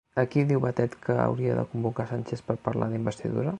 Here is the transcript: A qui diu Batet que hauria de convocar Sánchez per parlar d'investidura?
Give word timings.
A 0.21 0.21
qui 0.35 0.45
diu 0.51 0.61
Batet 0.63 0.95
que 1.03 1.17
hauria 1.25 1.59
de 1.59 1.67
convocar 1.75 2.07
Sánchez 2.15 2.45
per 2.51 2.59
parlar 2.69 2.91
d'investidura? 2.95 3.49